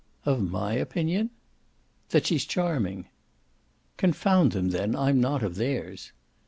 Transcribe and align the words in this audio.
"Of 0.25 0.41
my 0.41 0.73
opinion?" 0.73 1.29
"That 2.09 2.25
she's 2.25 2.43
charming." 2.45 3.05
"Confound 3.97 4.51
them 4.51 4.69
then, 4.71 4.95
I'm 4.95 5.21
not 5.21 5.43
of 5.43 5.57
theirs!" 5.57 6.11